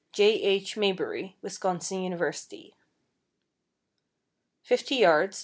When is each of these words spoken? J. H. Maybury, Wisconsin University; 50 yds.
J. 0.13 0.41
H. 0.41 0.75
Maybury, 0.77 1.35
Wisconsin 1.43 2.01
University; 2.01 2.73
50 4.63 5.01
yds. 5.01 5.39